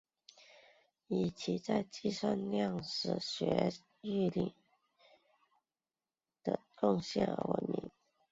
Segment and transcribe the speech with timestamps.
[1.09, 2.09] 以其在计
[2.49, 4.53] 量史学领域
[6.43, 7.91] 的贡献而闻名。